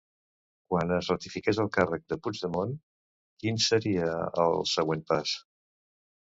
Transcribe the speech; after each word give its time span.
Quan 0.69 0.93
es 0.93 1.09
ratifiqués 1.11 1.59
el 1.63 1.69
càrrec 1.75 2.07
de 2.13 2.17
Puigdemont, 2.27 2.73
quin 3.45 3.61
seria 3.67 4.09
el 4.47 4.59
següent 4.73 5.05
pas? 5.13 5.37